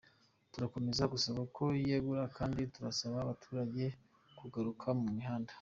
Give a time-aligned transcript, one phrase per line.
[0.53, 3.83] Turakomeza gusaba ko yegura kandi turasaba abaturage
[4.39, 5.49] kugaruka mu mihanda.”